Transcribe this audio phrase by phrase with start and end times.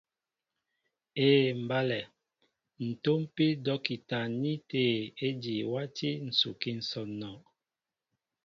[1.25, 1.99] Éē mbálɛ,
[2.85, 4.85] ǹ tómpí dɔ́kita ní tê
[5.25, 7.33] ejí e wátí ǹsukí ǹsɔǹɔ.